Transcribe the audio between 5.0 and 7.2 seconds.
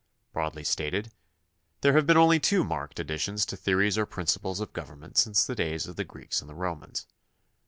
since the days of the Greeks and the Romans.